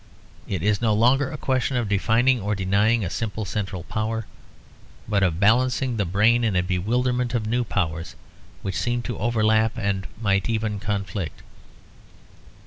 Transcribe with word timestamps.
It 0.47 0.63
is 0.63 0.81
no 0.81 0.95
longer 0.95 1.29
a 1.31 1.37
question 1.37 1.77
of 1.77 1.87
defining 1.87 2.41
or 2.41 2.55
denying 2.55 3.05
a 3.05 3.09
simple 3.11 3.45
central 3.45 3.83
power, 3.83 4.25
but 5.07 5.21
of 5.21 5.39
balancing 5.39 5.97
the 5.97 6.05
brain 6.05 6.43
in 6.43 6.55
a 6.55 6.63
bewilderment 6.63 7.35
of 7.35 7.45
new 7.45 7.63
powers 7.63 8.15
which 8.63 8.73
seem 8.79 9.03
to 9.03 9.19
overlap 9.19 9.77
and 9.77 10.07
might 10.19 10.49
even 10.49 10.79
conflict. 10.79 11.43